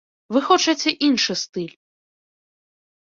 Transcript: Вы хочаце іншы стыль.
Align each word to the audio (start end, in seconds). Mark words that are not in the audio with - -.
Вы 0.35 0.39
хочаце 0.47 0.89
іншы 1.09 1.33
стыль. 1.43 1.71